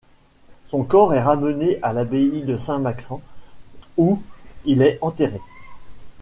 [0.65, 3.21] Son corps est ramené à l'abbaye de Saint-Maixent
[3.97, 4.19] où
[4.65, 5.39] il est enterré.